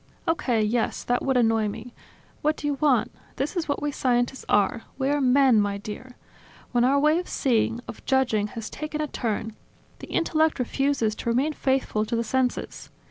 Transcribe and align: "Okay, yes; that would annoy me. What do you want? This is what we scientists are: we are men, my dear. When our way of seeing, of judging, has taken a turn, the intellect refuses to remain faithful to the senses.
"Okay, 0.27 0.63
yes; 0.63 1.03
that 1.03 1.23
would 1.23 1.37
annoy 1.37 1.67
me. 1.67 1.93
What 2.41 2.57
do 2.57 2.65
you 2.65 2.73
want? 2.81 3.11
This 3.35 3.55
is 3.55 3.69
what 3.69 3.83
we 3.83 3.91
scientists 3.91 4.43
are: 4.49 4.81
we 4.97 5.09
are 5.11 5.21
men, 5.21 5.61
my 5.61 5.77
dear. 5.77 6.15
When 6.71 6.83
our 6.83 6.99
way 6.99 7.19
of 7.19 7.29
seeing, 7.29 7.81
of 7.87 8.03
judging, 8.05 8.47
has 8.57 8.67
taken 8.71 8.99
a 8.99 9.05
turn, 9.05 9.55
the 9.99 10.07
intellect 10.07 10.57
refuses 10.57 11.13
to 11.17 11.29
remain 11.29 11.53
faithful 11.53 12.03
to 12.05 12.15
the 12.15 12.23
senses. 12.23 12.89